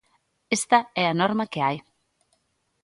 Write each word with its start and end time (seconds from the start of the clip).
Esta 0.57 0.79
é 1.01 1.03
a 1.07 1.17
norma 1.21 1.49
que 1.51 1.59
hai. 1.65 1.77